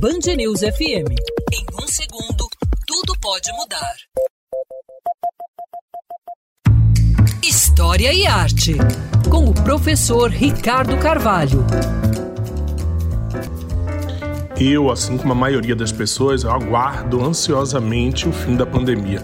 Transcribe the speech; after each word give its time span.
Band 0.00 0.34
News 0.34 0.60
FM. 0.60 1.12
Em 1.52 1.66
um 1.78 1.86
segundo, 1.86 2.48
tudo 2.86 3.12
pode 3.20 3.52
mudar. 3.52 3.94
História 7.42 8.10
e 8.10 8.26
Arte. 8.26 8.76
Com 9.28 9.44
o 9.44 9.52
professor 9.52 10.30
Ricardo 10.30 10.96
Carvalho. 10.96 11.66
Eu, 14.58 14.90
assim 14.90 15.18
como 15.18 15.34
a 15.34 15.36
maioria 15.36 15.76
das 15.76 15.92
pessoas, 15.92 16.46
aguardo 16.46 17.22
ansiosamente 17.22 18.26
o 18.26 18.32
fim 18.32 18.56
da 18.56 18.64
pandemia. 18.64 19.20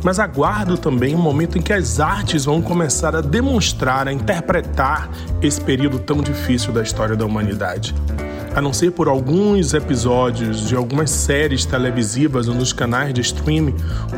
Mas 0.00 0.20
aguardo 0.20 0.78
também 0.78 1.12
o 1.12 1.18
momento 1.18 1.58
em 1.58 1.60
que 1.60 1.72
as 1.72 1.98
artes 1.98 2.44
vão 2.44 2.62
começar 2.62 3.16
a 3.16 3.20
demonstrar, 3.20 4.06
a 4.06 4.12
interpretar 4.12 5.10
esse 5.42 5.60
período 5.60 5.98
tão 5.98 6.22
difícil 6.22 6.72
da 6.72 6.84
história 6.84 7.16
da 7.16 7.26
humanidade. 7.26 7.92
A 8.54 8.60
não 8.60 8.72
ser 8.72 8.90
por 8.90 9.08
alguns 9.08 9.74
episódios 9.74 10.66
de 10.66 10.74
algumas 10.74 11.10
séries 11.10 11.64
televisivas 11.64 12.48
ou 12.48 12.54
nos 12.54 12.72
canais 12.72 13.14
de 13.14 13.20
streaming, 13.20 13.76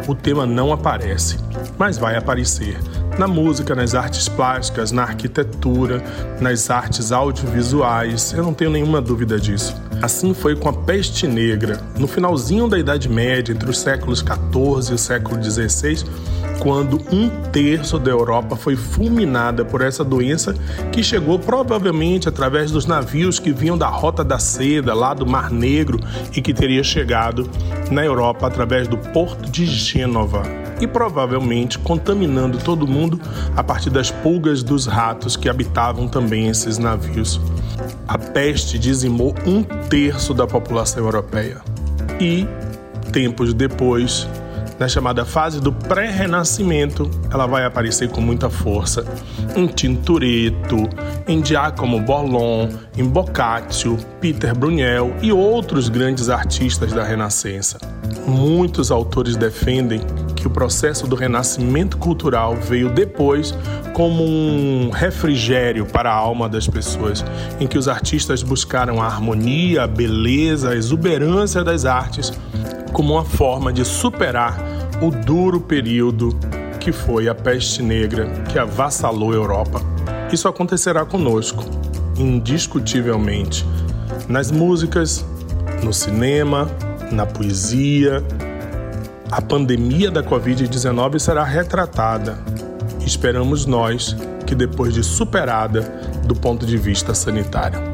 o 0.08 0.14
tema 0.14 0.46
não 0.46 0.72
aparece, 0.72 1.38
mas 1.78 1.98
vai 1.98 2.16
aparecer 2.16 2.78
na 3.18 3.28
música, 3.28 3.74
nas 3.74 3.94
artes 3.94 4.28
plásticas, 4.28 4.90
na 4.90 5.02
arquitetura, 5.02 6.02
nas 6.40 6.70
artes 6.70 7.12
audiovisuais, 7.12 8.32
eu 8.32 8.42
não 8.42 8.54
tenho 8.54 8.70
nenhuma 8.70 9.00
dúvida 9.00 9.38
disso. 9.38 9.76
Assim 10.00 10.34
foi 10.34 10.56
com 10.56 10.68
a 10.68 10.72
peste 10.72 11.26
negra, 11.26 11.80
no 11.98 12.08
finalzinho 12.08 12.68
da 12.68 12.78
Idade 12.78 13.08
Média, 13.08 13.52
entre 13.52 13.70
os 13.70 13.78
séculos 13.78 14.20
XIV 14.20 14.90
e 14.90 14.94
o 14.94 14.98
século 14.98 15.42
XVI, 15.42 16.04
quando 16.62 17.00
um 17.10 17.28
terço 17.50 17.98
da 17.98 18.12
Europa 18.12 18.54
foi 18.54 18.76
fulminada 18.76 19.64
por 19.64 19.80
essa 19.80 20.04
doença 20.04 20.54
que 20.92 21.02
chegou 21.02 21.36
provavelmente 21.36 22.28
através 22.28 22.70
dos 22.70 22.86
navios 22.86 23.40
que 23.40 23.52
vinham 23.52 23.76
da 23.76 23.88
Rota 23.88 24.22
da 24.22 24.38
Seda, 24.38 24.94
lá 24.94 25.12
do 25.12 25.26
Mar 25.26 25.50
Negro, 25.50 25.98
e 26.32 26.40
que 26.40 26.54
teria 26.54 26.84
chegado 26.84 27.50
na 27.90 28.04
Europa 28.04 28.46
através 28.46 28.86
do 28.86 28.96
porto 28.96 29.50
de 29.50 29.66
Gênova 29.66 30.44
e 30.80 30.86
provavelmente 30.86 31.80
contaminando 31.80 32.58
todo 32.58 32.86
mundo 32.86 33.20
a 33.56 33.64
partir 33.64 33.90
das 33.90 34.12
pulgas 34.12 34.62
dos 34.62 34.86
ratos 34.86 35.36
que 35.36 35.48
habitavam 35.48 36.06
também 36.06 36.46
esses 36.46 36.78
navios. 36.78 37.40
A 38.06 38.16
peste 38.16 38.78
dizimou 38.78 39.34
um 39.44 39.64
terço 39.64 40.32
da 40.32 40.46
população 40.46 41.02
europeia. 41.04 41.60
E, 42.20 42.46
tempos 43.12 43.52
depois, 43.52 44.28
na 44.78 44.88
chamada 44.88 45.24
fase 45.24 45.60
do 45.60 45.72
pré-renascimento, 45.72 47.10
ela 47.30 47.46
vai 47.46 47.64
aparecer 47.64 48.08
com 48.08 48.20
muita 48.20 48.50
força 48.50 49.04
em 49.56 49.66
Tintoretto, 49.66 50.88
em 51.26 51.44
Giacomo 51.44 52.00
Borlon, 52.00 52.68
em 52.96 53.04
Boccaccio, 53.04 53.96
Peter 54.20 54.56
Brunel 54.56 55.14
e 55.22 55.32
outros 55.32 55.88
grandes 55.88 56.28
artistas 56.28 56.92
da 56.92 57.04
Renascença. 57.04 57.78
Muitos 58.26 58.90
autores 58.90 59.36
defendem 59.36 60.00
que 60.36 60.46
o 60.46 60.50
processo 60.50 61.06
do 61.06 61.14
renascimento 61.14 61.96
cultural 61.96 62.56
veio 62.56 62.90
depois 62.90 63.54
como 63.92 64.24
um 64.24 64.90
refrigério 64.90 65.86
para 65.86 66.10
a 66.10 66.14
alma 66.14 66.48
das 66.48 66.66
pessoas, 66.66 67.24
em 67.60 67.66
que 67.66 67.78
os 67.78 67.86
artistas 67.86 68.42
buscaram 68.42 69.00
a 69.00 69.06
harmonia, 69.06 69.84
a 69.84 69.86
beleza, 69.86 70.70
a 70.70 70.76
exuberância 70.76 71.62
das 71.62 71.84
artes 71.84 72.32
como 72.92 73.14
uma 73.14 73.24
forma 73.24 73.72
de 73.72 73.84
superar 73.84 74.58
o 75.00 75.10
duro 75.10 75.60
período 75.60 76.36
que 76.78 76.92
foi 76.92 77.28
a 77.28 77.34
peste 77.34 77.82
negra 77.82 78.28
que 78.50 78.58
avassalou 78.58 79.32
a 79.32 79.34
Europa. 79.34 79.80
Isso 80.32 80.48
acontecerá 80.48 81.04
conosco, 81.04 81.64
indiscutivelmente, 82.16 83.64
nas 84.28 84.50
músicas, 84.50 85.24
no 85.82 85.92
cinema, 85.92 86.70
na 87.10 87.26
poesia, 87.26 88.24
a 89.30 89.40
pandemia 89.40 90.10
da 90.10 90.22
Covid-19 90.22 91.18
será 91.18 91.44
retratada. 91.44 92.38
Esperamos 93.04 93.66
nós 93.66 94.16
que 94.46 94.54
depois 94.54 94.94
de 94.94 95.02
superada 95.02 95.80
do 96.24 96.34
ponto 96.34 96.66
de 96.66 96.76
vista 96.76 97.14
sanitário. 97.14 97.91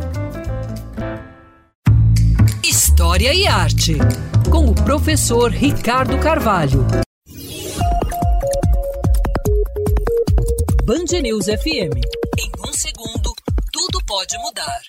História 3.09 3.33
e 3.33 3.47
Arte, 3.47 3.97
com 4.51 4.67
o 4.67 4.75
professor 4.75 5.51
Ricardo 5.51 6.19
Carvalho. 6.19 6.87
Band 10.85 11.19
News 11.23 11.47
FM. 11.47 11.97
Em 12.39 12.53
um 12.69 12.73
segundo, 12.75 13.33
tudo 13.73 14.05
pode 14.05 14.37
mudar. 14.37 14.81